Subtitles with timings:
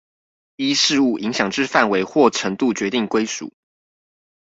[0.55, 3.51] 依事務影響之範圍或程度決定歸屬